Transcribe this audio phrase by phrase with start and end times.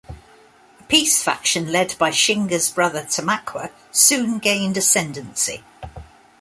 [0.79, 5.63] A peace faction led by Shingas's brother Tamaqua soon gained ascendancy.